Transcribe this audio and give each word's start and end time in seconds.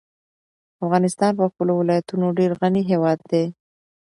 افغانستان 0.85 1.31
په 1.39 1.45
خپلو 1.51 1.71
ولایتونو 1.79 2.27
ډېر 2.39 2.51
غني 2.59 2.83
هېواد 2.91 3.19
دی. 3.31 3.45